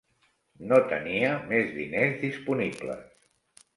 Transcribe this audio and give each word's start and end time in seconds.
No 0.69 0.79
tenia 0.93 1.29
més 1.51 1.69
diners 1.75 2.17
disponibles. 2.25 3.07